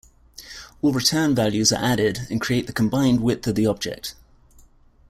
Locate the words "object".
3.67-4.15